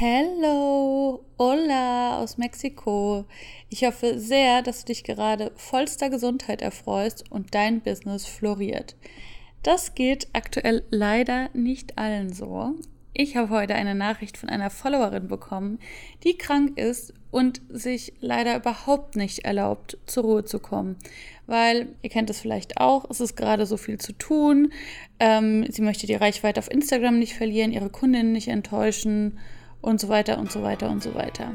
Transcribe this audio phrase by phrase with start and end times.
[0.00, 3.24] Hello, hola aus Mexiko.
[3.68, 8.94] Ich hoffe sehr, dass du dich gerade vollster Gesundheit erfreust und dein Business floriert.
[9.64, 12.76] Das geht aktuell leider nicht allen so.
[13.12, 15.80] Ich habe heute eine Nachricht von einer Followerin bekommen,
[16.22, 20.94] die krank ist und sich leider überhaupt nicht erlaubt, zur Ruhe zu kommen.
[21.48, 24.72] Weil, ihr kennt es vielleicht auch, es ist gerade so viel zu tun.
[25.18, 29.40] Ähm, sie möchte die Reichweite auf Instagram nicht verlieren, ihre Kundinnen nicht enttäuschen
[29.80, 31.52] und so weiter und so weiter und so weiter.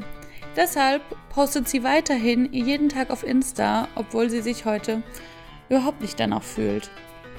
[0.56, 5.02] Deshalb postet sie weiterhin jeden Tag auf Insta, obwohl sie sich heute
[5.68, 6.90] überhaupt nicht danach fühlt.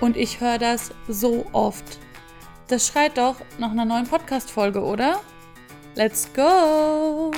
[0.01, 1.99] Und ich höre das so oft.
[2.67, 5.21] Das schreit doch nach einer neuen Podcast-Folge, oder?
[5.95, 7.31] Let's go!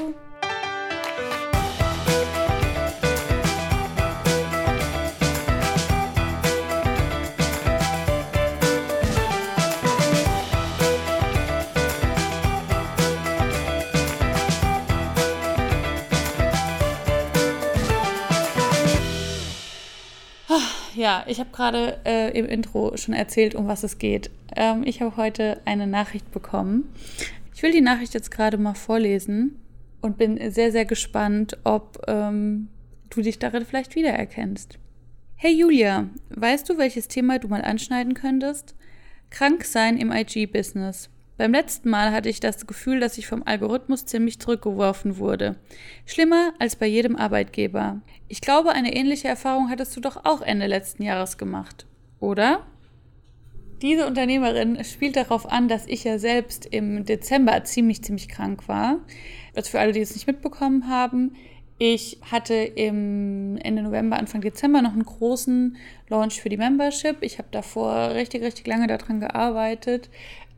[21.08, 24.30] Ja, ich habe gerade äh, im Intro schon erzählt, um was es geht.
[24.58, 26.94] Ähm, ich habe heute eine Nachricht bekommen.
[27.56, 29.58] Ich will die Nachricht jetzt gerade mal vorlesen
[30.02, 32.68] und bin sehr, sehr gespannt, ob ähm,
[33.10, 34.80] du dich darin vielleicht wiedererkennst.
[35.38, 38.76] Hey Julia, weißt du, welches Thema du mal anschneiden könntest?
[39.30, 41.10] Krank sein im IG-Business.
[41.38, 45.56] Beim letzten Mal hatte ich das Gefühl, dass ich vom Algorithmus ziemlich zurückgeworfen wurde.
[46.06, 48.02] Schlimmer als bei jedem Arbeitgeber.
[48.28, 51.86] Ich glaube, eine ähnliche Erfahrung hattest du doch auch Ende letzten Jahres gemacht,
[52.20, 52.66] oder?
[53.84, 58.98] Diese Unternehmerin spielt darauf an, dass ich ja selbst im Dezember ziemlich, ziemlich krank war.
[59.56, 61.36] Also für alle, die es nicht mitbekommen haben,
[61.80, 65.78] ich hatte im Ende November, Anfang Dezember noch einen großen
[66.10, 67.18] Launch für die Membership.
[67.22, 70.10] Ich habe davor richtig, richtig lange daran gearbeitet.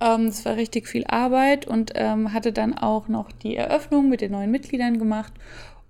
[0.02, 4.22] Ähm, es war richtig viel Arbeit und ähm, hatte dann auch noch die Eröffnung mit
[4.22, 5.34] den neuen Mitgliedern gemacht.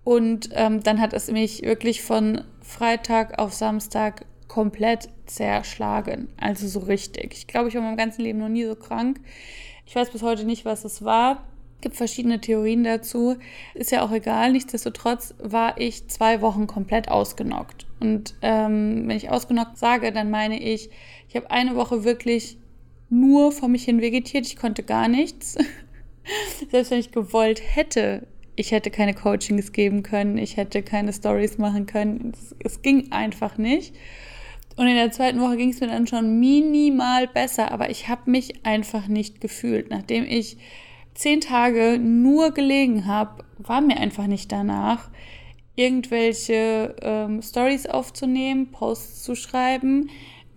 [0.03, 6.29] Und ähm, dann hat es mich wirklich von Freitag auf Samstag komplett zerschlagen.
[6.37, 7.33] Also so richtig.
[7.33, 9.19] Ich glaube, ich war in meinem ganzen Leben noch nie so krank.
[9.85, 11.43] Ich weiß bis heute nicht, was es war
[11.81, 13.37] gibt verschiedene Theorien dazu.
[13.73, 14.51] Ist ja auch egal.
[14.51, 17.85] Nichtsdestotrotz war ich zwei Wochen komplett ausgenockt.
[17.99, 20.89] Und ähm, wenn ich ausgenockt sage, dann meine ich,
[21.27, 22.57] ich habe eine Woche wirklich
[23.09, 24.45] nur vor mich hin vegetiert.
[24.45, 25.57] Ich konnte gar nichts.
[26.71, 31.57] Selbst wenn ich gewollt hätte, ich hätte keine Coachings geben können, ich hätte keine Stories
[31.57, 32.33] machen können.
[32.33, 33.95] Es, es ging einfach nicht.
[34.75, 38.31] Und in der zweiten Woche ging es mir dann schon minimal besser, aber ich habe
[38.31, 40.57] mich einfach nicht gefühlt, nachdem ich
[41.15, 45.09] zehn Tage nur gelegen habe, war mir einfach nicht danach,
[45.75, 50.09] irgendwelche ähm, Stories aufzunehmen, Posts zu schreiben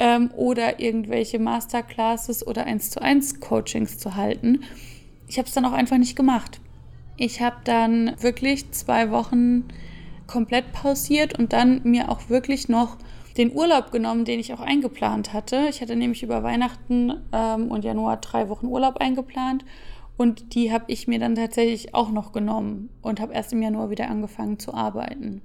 [0.02, 4.64] ähm, oder irgendwelche Masterclasses oder 1 zu 1 Coachings zu halten.
[5.28, 6.60] Ich habe es dann auch einfach nicht gemacht.
[7.16, 9.68] Ich habe dann wirklich zwei Wochen
[10.26, 12.96] komplett pausiert und dann mir auch wirklich noch
[13.36, 15.68] den Urlaub genommen, den ich auch eingeplant hatte.
[15.70, 19.64] Ich hatte nämlich über Weihnachten ähm, und Januar drei Wochen Urlaub eingeplant
[20.16, 23.90] und die habe ich mir dann tatsächlich auch noch genommen und habe erst im Januar
[23.90, 25.42] wieder angefangen zu arbeiten.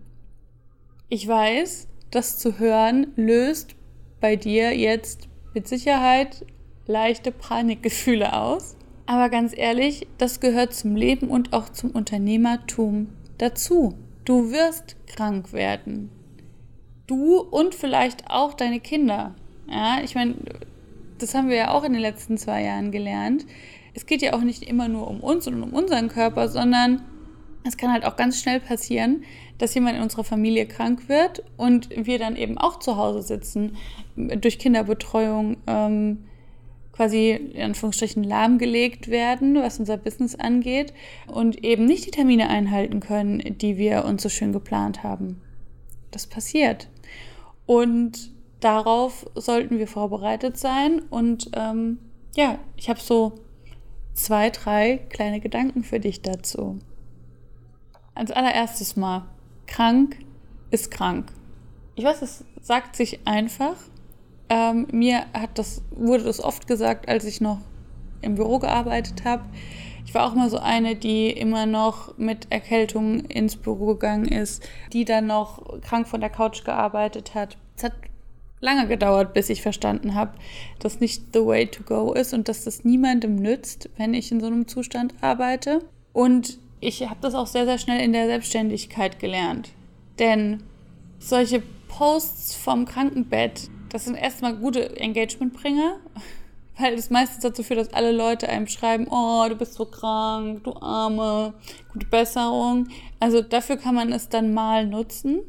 [1.10, 3.77] Ich weiß, das zu hören löst
[4.20, 6.46] bei dir jetzt mit Sicherheit
[6.86, 8.76] leichte Panikgefühle aus.
[9.06, 13.94] Aber ganz ehrlich, das gehört zum Leben und auch zum Unternehmertum dazu.
[14.26, 16.10] Du wirst krank werden.
[17.08, 19.36] Du und vielleicht auch deine Kinder.
[19.70, 20.36] Ja, ich meine,
[21.20, 23.46] das haben wir ja auch in den letzten zwei Jahren gelernt
[23.98, 27.02] es geht ja auch nicht immer nur um uns und um unseren Körper, sondern
[27.68, 29.24] es kann halt auch ganz schnell passieren,
[29.58, 33.78] dass jemand in unserer Familie krank wird und wir dann eben auch zu Hause sitzen,
[34.16, 36.26] durch Kinderbetreuung ähm,
[36.94, 40.94] quasi in Anführungsstrichen lahmgelegt werden, was unser Business angeht
[41.28, 45.42] und eben nicht die Termine einhalten können, die wir uns so schön geplant haben.
[46.10, 46.90] Das passiert.
[47.68, 51.02] Und darauf sollten wir vorbereitet sein.
[51.10, 52.00] Und ähm,
[52.36, 53.34] ja, ich habe so
[54.14, 56.80] zwei, drei kleine Gedanken für dich dazu.
[58.18, 59.28] Als allererstes mal,
[59.68, 60.18] krank
[60.72, 61.32] ist krank.
[61.94, 63.76] Ich weiß, es sagt sich einfach.
[64.50, 67.60] Ähm, mir hat das, wurde das oft gesagt, als ich noch
[68.24, 69.44] im Büro gearbeitet habe.
[70.04, 74.68] Ich war auch mal so eine, die immer noch mit Erkältung ins Büro gegangen ist,
[74.94, 77.56] die dann noch krank von der Couch gearbeitet hat.
[77.76, 77.94] Es hat
[78.62, 80.32] lange gedauert, bis ich verstanden habe,
[80.80, 84.40] dass nicht the way to go ist und dass das niemandem nützt, wenn ich in
[84.40, 85.84] so einem Zustand arbeite.
[86.14, 89.70] Und ich habe das auch sehr, sehr schnell in der Selbstständigkeit gelernt.
[90.20, 90.64] Denn
[91.20, 95.98] solche Posts vom Krankenbett, das sind erstmal gute Engagementbringer,
[96.78, 100.64] weil es meistens dazu führt, dass alle Leute einem schreiben, oh, du bist so krank,
[100.64, 101.54] du Arme,
[101.92, 102.88] gute Besserung.
[103.20, 105.42] Also dafür kann man es dann mal nutzen.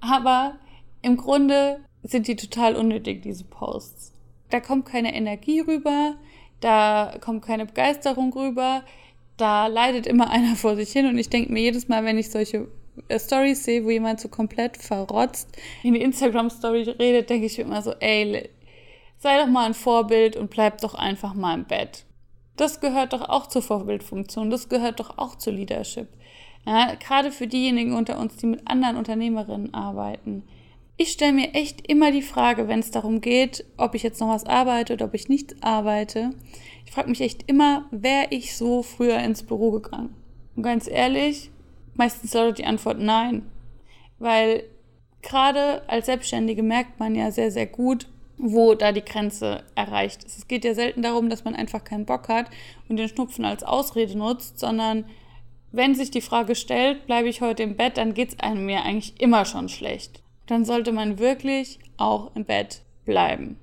[0.00, 0.56] Aber
[1.00, 4.12] im Grunde sind die total unnötig, diese Posts.
[4.50, 6.14] Da kommt keine Energie rüber,
[6.60, 8.82] da kommt keine Begeisterung rüber,
[9.38, 12.30] da leidet immer einer vor sich hin und ich denke mir jedes Mal, wenn ich
[12.30, 12.68] solche
[13.08, 15.48] äh, Stories sehe, wo jemand so komplett verrotzt
[15.82, 18.50] in die Instagram-Story redet, denke ich mir immer so, ey,
[19.18, 22.04] sei doch mal ein Vorbild und bleib doch einfach mal im Bett.
[22.56, 26.08] Das gehört doch auch zur Vorbildfunktion, das gehört doch auch zu Leadership.
[26.66, 30.42] Ja, gerade für diejenigen unter uns, die mit anderen Unternehmerinnen arbeiten.
[30.96, 34.30] Ich stelle mir echt immer die Frage, wenn es darum geht, ob ich jetzt noch
[34.30, 36.30] was arbeite oder ob ich nicht arbeite.
[36.88, 40.14] Ich frage mich echt immer, wäre ich so früher ins Büro gegangen?
[40.56, 41.50] Und ganz ehrlich,
[41.94, 43.42] meistens lautet die Antwort nein.
[44.18, 44.64] Weil
[45.20, 48.08] gerade als Selbstständige merkt man ja sehr, sehr gut,
[48.38, 50.38] wo da die Grenze erreicht ist.
[50.38, 52.46] Es geht ja selten darum, dass man einfach keinen Bock hat
[52.88, 55.04] und den Schnupfen als Ausrede nutzt, sondern
[55.70, 58.80] wenn sich die Frage stellt, bleibe ich heute im Bett, dann geht es einem ja
[58.80, 63.56] eigentlich immer schon schlecht dann sollte man wirklich auch im Bett bleiben.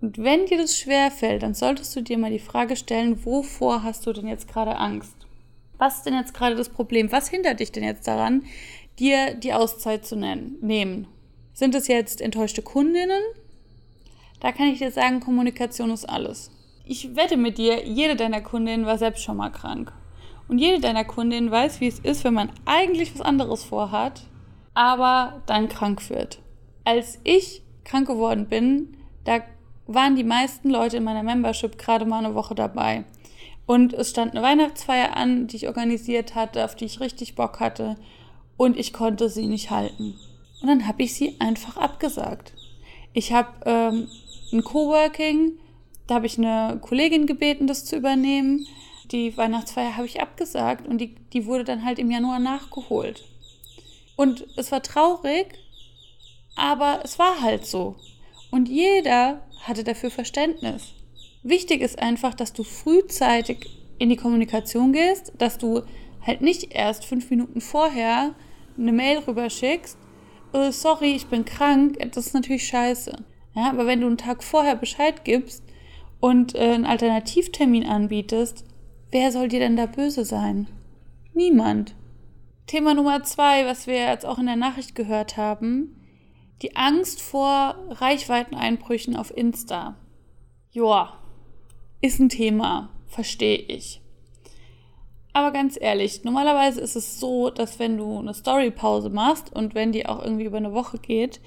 [0.00, 3.82] Und wenn dir das schwer fällt, dann solltest du dir mal die Frage stellen, wovor
[3.82, 5.14] hast du denn jetzt gerade Angst?
[5.78, 7.12] Was ist denn jetzt gerade das Problem?
[7.12, 8.44] Was hindert dich denn jetzt daran,
[8.98, 11.06] dir die Auszeit zu nennen, nehmen?
[11.52, 13.22] Sind es jetzt enttäuschte Kundinnen?
[14.40, 16.50] Da kann ich dir sagen, Kommunikation ist alles.
[16.84, 19.92] Ich wette mit dir, jede deiner Kundinnen war selbst schon mal krank.
[20.48, 24.22] Und jede deiner Kundinnen weiß, wie es ist, wenn man eigentlich was anderes vorhat
[24.74, 26.40] aber dann krank wird.
[26.84, 29.40] Als ich krank geworden bin, da
[29.94, 33.04] waren die meisten Leute in meiner Membership gerade mal eine Woche dabei.
[33.66, 37.60] Und es stand eine Weihnachtsfeier an, die ich organisiert hatte, auf die ich richtig Bock
[37.60, 37.96] hatte.
[38.56, 40.18] Und ich konnte sie nicht halten.
[40.60, 42.52] Und dann habe ich sie einfach abgesagt.
[43.12, 44.08] Ich habe ähm,
[44.52, 45.52] ein Coworking,
[46.06, 48.66] da habe ich eine Kollegin gebeten, das zu übernehmen.
[49.10, 53.24] Die Weihnachtsfeier habe ich abgesagt und die, die wurde dann halt im Januar nachgeholt.
[54.16, 55.46] Und es war traurig,
[56.54, 57.96] aber es war halt so.
[58.50, 60.94] Und jeder hatte dafür Verständnis.
[61.42, 65.82] Wichtig ist einfach, dass du frühzeitig in die Kommunikation gehst, dass du
[66.26, 68.34] halt nicht erst fünf Minuten vorher
[68.78, 69.98] eine Mail rüberschickst,
[70.52, 73.16] oh, sorry, ich bin krank, das ist natürlich scheiße.
[73.54, 75.62] Ja, aber wenn du einen Tag vorher Bescheid gibst
[76.20, 78.64] und äh, einen Alternativtermin anbietest,
[79.10, 80.68] wer soll dir denn da böse sein?
[81.34, 81.94] Niemand.
[82.66, 85.96] Thema Nummer zwei, was wir jetzt auch in der Nachricht gehört haben,
[86.62, 89.94] die Angst vor Reichweiteneinbrüchen auf Insta.
[90.72, 91.16] Joa,
[92.00, 94.00] ist ein Thema, verstehe ich.
[95.32, 99.92] Aber ganz ehrlich, normalerweise ist es so, dass wenn du eine Story-Pause machst und wenn
[99.92, 101.40] die auch irgendwie über eine Woche geht,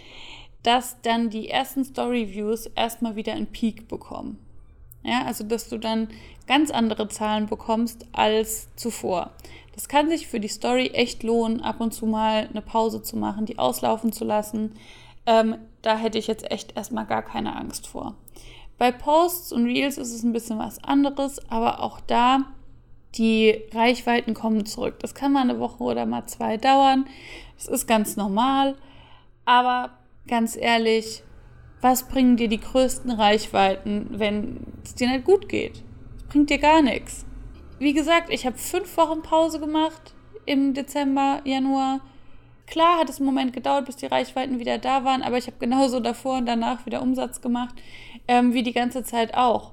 [0.64, 4.40] dass dann die ersten Story-Views erstmal wieder einen Peak bekommen.
[5.04, 6.08] Ja, also dass du dann
[6.48, 9.32] ganz andere Zahlen bekommst als zuvor.
[9.76, 13.18] Das kann sich für die Story echt lohnen, ab und zu mal eine Pause zu
[13.18, 14.76] machen, die auslaufen zu lassen.
[15.26, 18.16] Ähm, da hätte ich jetzt echt erstmal gar keine Angst vor.
[18.78, 22.46] Bei Posts und Reels ist es ein bisschen was anderes, aber auch da,
[23.16, 25.00] die Reichweiten kommen zurück.
[25.00, 27.06] Das kann mal eine Woche oder mal zwei dauern.
[27.58, 28.76] Das ist ganz normal.
[29.46, 29.92] Aber
[30.28, 31.24] ganz ehrlich,
[31.82, 35.84] was bringen dir die größten Reichweiten, wenn es dir nicht gut geht?
[36.16, 37.26] Das bringt dir gar nichts
[37.84, 40.14] wie gesagt, ich habe fünf Wochen Pause gemacht
[40.46, 42.00] im Dezember, Januar.
[42.68, 45.58] Klar hat es einen Moment gedauert, bis die Reichweiten wieder da waren, aber ich habe
[45.60, 47.76] genauso davor und danach wieder Umsatz gemacht,
[48.28, 49.72] ähm, wie die ganze Zeit auch.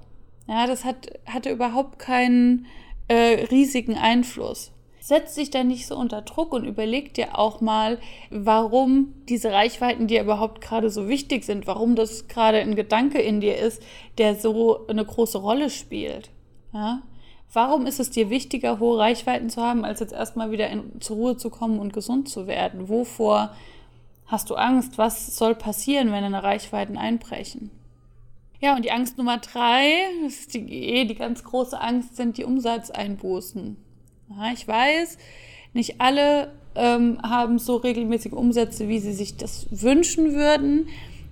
[0.49, 2.67] Ja, das hat, hatte überhaupt keinen
[3.09, 4.73] äh, riesigen Einfluss.
[4.99, 7.99] Setz dich da nicht so unter Druck und überleg dir auch mal,
[8.31, 13.41] warum diese Reichweiten dir überhaupt gerade so wichtig sind, warum das gerade ein Gedanke in
[13.41, 13.83] dir ist,
[14.19, 16.31] der so eine große Rolle spielt.
[16.73, 17.03] Ja?
[17.53, 21.17] Warum ist es dir wichtiger, hohe Reichweiten zu haben, als jetzt erstmal wieder in, zur
[21.17, 22.89] Ruhe zu kommen und gesund zu werden?
[22.89, 23.55] Wovor
[24.27, 24.99] hast du Angst?
[24.99, 27.71] Was soll passieren, wenn deine Reichweiten einbrechen?
[28.61, 29.91] Ja, und die Angst Nummer drei,
[30.23, 33.77] das ist die, eh die ganz große Angst, sind die Umsatzeinbußen.
[34.29, 35.19] Ja, ich weiß,
[35.73, 40.89] nicht alle ähm, haben so regelmäßige Umsätze, wie sie sich das wünschen würden.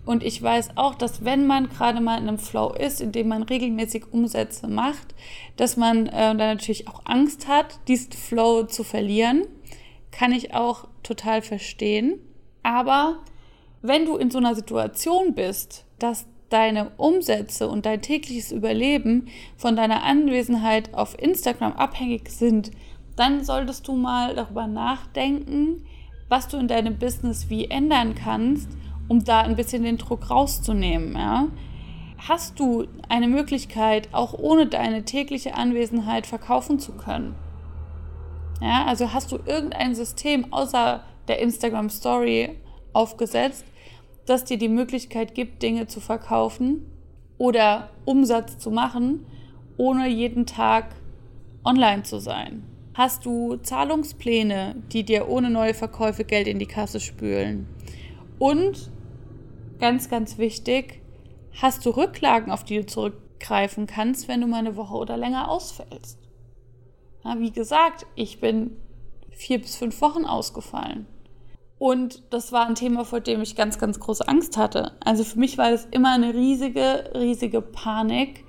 [0.08, 3.28] Und ich weiß auch, dass wenn man gerade mal in einem Flow ist, in dem
[3.28, 5.14] man regelmäßig Umsätze macht,
[5.58, 9.42] dass man äh, dann natürlich auch Angst hat, diesen Flow zu verlieren.
[10.10, 12.18] Kann ich auch total verstehen.
[12.62, 13.18] Aber
[13.82, 19.76] wenn du in so einer Situation bist, dass deine Umsätze und dein tägliches Überleben von
[19.76, 22.70] deiner Anwesenheit auf Instagram abhängig sind,
[23.16, 25.84] dann solltest du mal darüber nachdenken,
[26.30, 28.70] was du in deinem Business wie ändern kannst
[29.08, 31.14] um da ein bisschen den Druck rauszunehmen.
[31.14, 31.48] Ja?
[32.18, 37.34] hast du eine Möglichkeit, auch ohne deine tägliche Anwesenheit verkaufen zu können?
[38.60, 42.56] Ja, also hast du irgendein System außer der Instagram Story
[42.92, 43.64] aufgesetzt,
[44.26, 46.84] das dir die Möglichkeit gibt, Dinge zu verkaufen
[47.38, 49.24] oder Umsatz zu machen,
[49.76, 50.96] ohne jeden Tag
[51.64, 52.64] online zu sein?
[52.94, 57.68] Hast du Zahlungspläne, die dir ohne neue Verkäufe Geld in die Kasse spülen?
[58.40, 58.90] Und
[59.78, 61.00] ganz, ganz wichtig,
[61.60, 65.50] hast du Rücklagen, auf die du zurückgreifen kannst, wenn du mal eine Woche oder länger
[65.50, 66.18] ausfällst?
[67.24, 68.76] Ja, wie gesagt, ich bin
[69.30, 71.06] vier bis fünf Wochen ausgefallen.
[71.78, 74.92] Und das war ein Thema, vor dem ich ganz, ganz große Angst hatte.
[75.04, 78.44] Also für mich war das immer eine riesige, riesige Panik,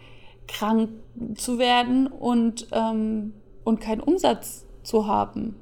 [0.48, 0.90] krank
[1.36, 3.34] zu werden und, ähm,
[3.64, 5.56] und keinen Umsatz zu haben.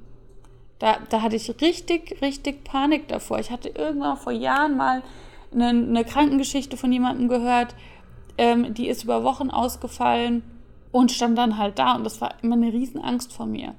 [0.80, 3.40] Da, da hatte ich richtig, richtig Panik davor.
[3.40, 5.04] Ich hatte irgendwann vor Jahren mal
[5.54, 7.76] eine, eine Krankengeschichte von jemandem gehört,
[8.38, 10.44] ähm, die ist über Wochen ausgefallen
[10.92, 13.76] und stand dann halt da und das war immer eine Riesenangst vor mir.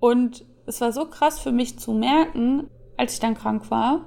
[0.00, 4.04] Und es war so krass für mich zu merken, als ich dann krank war,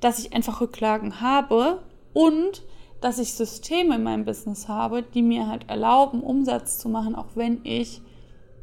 [0.00, 2.62] dass ich einfach Rücklagen habe und
[3.00, 7.28] dass ich Systeme in meinem Business habe, die mir halt erlauben, Umsatz zu machen, auch
[7.34, 8.00] wenn ich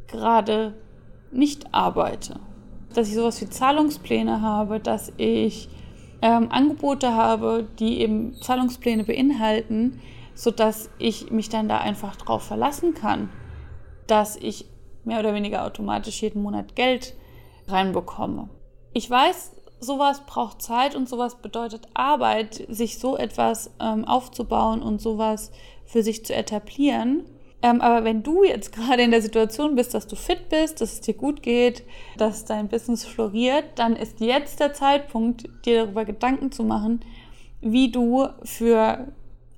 [0.07, 0.73] gerade
[1.31, 2.39] nicht arbeite.
[2.93, 5.69] Dass ich sowas wie Zahlungspläne habe, dass ich
[6.21, 9.99] ähm, Angebote habe, die eben Zahlungspläne beinhalten,
[10.35, 13.29] sodass ich mich dann da einfach drauf verlassen kann,
[14.07, 14.65] dass ich
[15.03, 17.15] mehr oder weniger automatisch jeden Monat Geld
[17.67, 18.49] reinbekomme.
[18.93, 25.01] Ich weiß, sowas braucht Zeit und sowas bedeutet Arbeit, sich so etwas ähm, aufzubauen und
[25.01, 25.51] sowas
[25.85, 27.25] für sich zu etablieren.
[27.63, 30.93] Ähm, aber wenn du jetzt gerade in der Situation bist, dass du fit bist, dass
[30.93, 31.83] es dir gut geht,
[32.17, 37.01] dass dein Business floriert, dann ist jetzt der Zeitpunkt, dir darüber Gedanken zu machen,
[37.61, 39.07] wie du für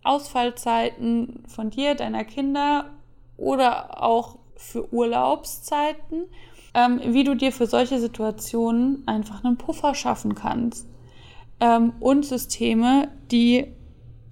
[0.04, 2.90] Ausfallzeiten von dir, deiner Kinder
[3.38, 6.24] oder auch für Urlaubszeiten,
[6.74, 10.88] ähm, wie du dir für solche Situationen einfach einen Puffer schaffen kannst.
[11.60, 13.68] Ähm, und Systeme, die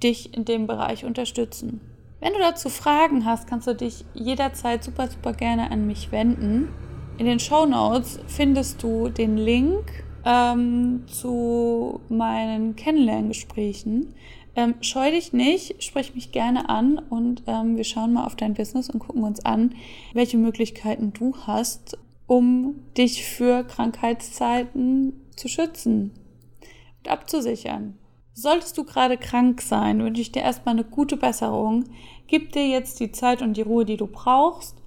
[0.03, 1.79] dich in dem Bereich unterstützen.
[2.21, 6.69] Wenn du dazu Fragen hast, kannst du dich jederzeit super, super gerne an mich wenden.
[7.17, 14.13] In den Show Notes findest du den Link ähm, zu meinen Kennenlerngesprächen.
[14.55, 18.53] Ähm, scheu dich nicht, sprich mich gerne an und ähm, wir schauen mal auf dein
[18.53, 19.73] Business und gucken uns an,
[20.13, 21.97] welche Möglichkeiten du hast,
[22.27, 26.11] um dich für Krankheitszeiten zu schützen
[26.99, 27.97] und abzusichern.
[28.33, 31.83] Solltest du gerade krank sein, wünsche ich dir erstmal eine gute Besserung.
[32.27, 34.77] Gib dir jetzt die Zeit und die Ruhe, die du brauchst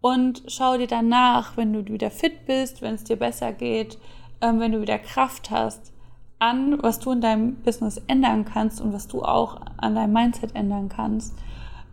[0.00, 3.98] und schau dir danach, wenn du wieder fit bist, wenn es dir besser geht,
[4.40, 5.92] ähm, wenn du wieder Kraft hast,
[6.38, 10.54] an, was du in deinem Business ändern kannst und was du auch an deinem Mindset
[10.54, 11.34] ändern kannst,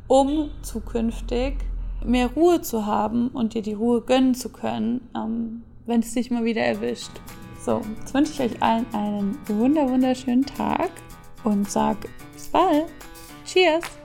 [0.07, 1.55] um zukünftig
[2.05, 6.29] mehr Ruhe zu haben und dir die Ruhe gönnen zu können, ähm, wenn es dich
[6.29, 7.11] mal wieder erwischt.
[7.65, 10.91] So, jetzt wünsche ich euch allen einen wunder wunderschönen Tag
[11.43, 11.97] und sag
[12.33, 12.85] bis bald.
[13.43, 14.04] Cheers!